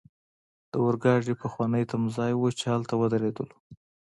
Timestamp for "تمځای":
1.91-2.31